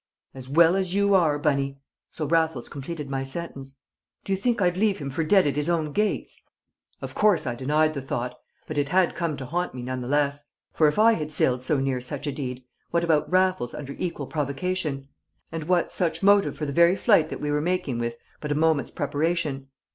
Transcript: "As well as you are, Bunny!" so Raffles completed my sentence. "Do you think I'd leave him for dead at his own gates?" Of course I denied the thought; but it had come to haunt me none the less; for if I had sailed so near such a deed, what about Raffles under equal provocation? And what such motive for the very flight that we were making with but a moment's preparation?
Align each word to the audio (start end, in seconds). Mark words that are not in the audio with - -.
"As 0.33 0.49
well 0.49 0.75
as 0.75 0.95
you 0.95 1.13
are, 1.13 1.37
Bunny!" 1.37 1.79
so 2.09 2.25
Raffles 2.25 2.69
completed 2.69 3.07
my 3.07 3.23
sentence. 3.23 3.75
"Do 4.23 4.33
you 4.33 4.35
think 4.35 4.59
I'd 4.59 4.75
leave 4.75 4.97
him 4.97 5.11
for 5.11 5.23
dead 5.23 5.45
at 5.45 5.55
his 5.55 5.69
own 5.69 5.91
gates?" 5.91 6.41
Of 7.03 7.13
course 7.13 7.45
I 7.45 7.53
denied 7.53 7.93
the 7.93 8.01
thought; 8.01 8.33
but 8.65 8.79
it 8.79 8.89
had 8.89 9.13
come 9.13 9.37
to 9.37 9.45
haunt 9.45 9.75
me 9.75 9.83
none 9.83 10.01
the 10.01 10.07
less; 10.07 10.45
for 10.73 10.87
if 10.87 10.97
I 10.97 11.13
had 11.13 11.31
sailed 11.31 11.61
so 11.61 11.79
near 11.79 12.01
such 12.01 12.25
a 12.25 12.31
deed, 12.31 12.63
what 12.89 13.03
about 13.03 13.29
Raffles 13.31 13.75
under 13.75 13.93
equal 13.99 14.25
provocation? 14.25 15.07
And 15.51 15.65
what 15.65 15.91
such 15.91 16.23
motive 16.23 16.57
for 16.57 16.65
the 16.65 16.73
very 16.73 16.95
flight 16.95 17.29
that 17.29 17.39
we 17.39 17.51
were 17.51 17.61
making 17.61 17.99
with 17.99 18.15
but 18.39 18.51
a 18.51 18.55
moment's 18.55 18.89
preparation? 18.89 19.67